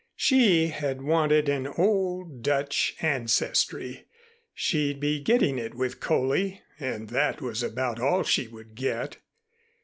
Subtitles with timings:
[0.15, 4.07] She had wanted an old Dutch ancestry.
[4.51, 9.17] She'd be getting it with Coley and that was about all she would get.